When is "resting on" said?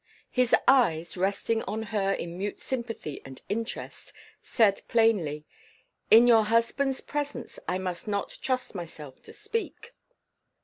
1.15-1.83